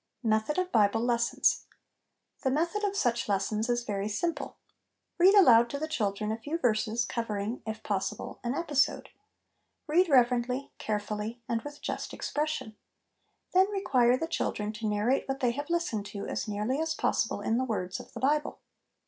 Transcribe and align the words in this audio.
Method 0.23 0.57
of 0.57 0.71
Bible 0.71 1.01
Lessons. 1.01 1.65
The 2.41 2.49
method 2.49 2.83
of 2.83 2.95
such 2.95 3.29
lessons 3.29 3.69
is 3.69 3.83
very 3.83 4.07
simple. 4.07 4.57
Read 5.19 5.35
aloud 5.35 5.69
to 5.69 5.77
the 5.77 5.87
children 5.87 6.31
a 6.31 6.39
few 6.39 6.57
verses 6.57 7.05
covering, 7.05 7.61
if 7.67 7.83
possible, 7.83 8.39
an 8.43 8.55
episode. 8.55 9.09
Read 9.85 10.09
reverently, 10.09 10.71
carefully, 10.79 11.43
and 11.47 11.61
with 11.61 11.81
just 11.83 12.15
expression. 12.15 12.75
Then 13.53 13.69
require 13.69 14.17
the 14.17 14.25
children 14.25 14.73
to 14.73 14.87
narrate 14.87 15.27
what 15.27 15.39
they 15.39 15.51
have 15.51 15.69
listened 15.69 16.07
to 16.07 16.25
as 16.25 16.47
nearly 16.47 16.79
as 16.81 16.95
possible 16.95 17.39
in 17.41 17.59
the 17.59 17.63
words 17.63 17.99
of 17.99 18.11
the 18.13 18.19
Bible. 18.19 18.57